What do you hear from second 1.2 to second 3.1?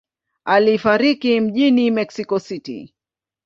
mjini Mexico City.